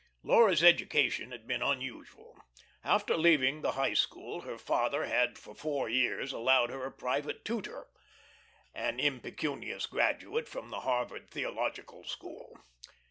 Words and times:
Laura's 0.23 0.63
education 0.63 1.29
had 1.29 1.45
been 1.45 1.61
unusual. 1.61 2.35
After 2.83 3.15
leaving 3.15 3.61
the 3.61 3.73
High 3.73 3.93
School 3.93 4.41
her 4.41 4.57
father 4.57 5.05
had 5.05 5.37
for 5.37 5.53
four 5.53 5.89
years 5.89 6.33
allowed 6.33 6.71
her 6.71 6.83
a 6.87 6.91
private 6.91 7.45
tutor 7.45 7.85
(an 8.73 8.99
impecunious 8.99 9.85
graduate 9.85 10.47
from 10.47 10.71
the 10.71 10.79
Harvard 10.79 11.29
Theological 11.29 12.03
School). 12.03 12.57